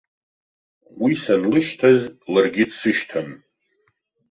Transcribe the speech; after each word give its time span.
Уи 1.01 1.13
санлышьҭаз, 1.23 2.01
ларгьы 2.33 2.65
дсышьҭан. 2.69 3.29